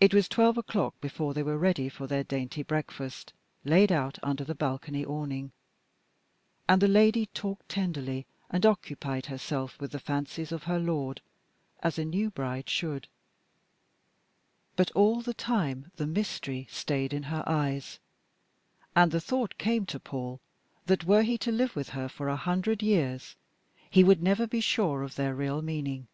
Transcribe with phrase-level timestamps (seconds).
[0.00, 3.32] It was twelve o'clock before they were ready for their dainty breakfast,
[3.64, 5.52] laid out under the balcony awning.
[6.68, 11.20] And the lady talked tenderly and occupied herself with the fancies of her lord,
[11.80, 13.06] as a new bride should.
[14.74, 18.00] But all the time the mystery stayed in her eyes.
[18.96, 20.40] And the thought came to Paul
[20.86, 23.36] that were he to live with her for a hundred years,
[23.88, 26.08] he would never be sure of their real meaning.